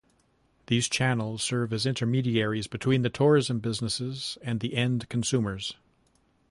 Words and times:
These 0.65 0.89
channels 0.89 1.43
serve 1.43 1.71
as 1.71 1.85
intermediaries 1.85 2.65
between 2.65 3.03
the 3.03 3.11
tourism 3.11 3.59
businesses 3.59 4.35
and 4.41 4.59
the 4.59 4.73
end 4.75 5.07
consumers. 5.09 5.75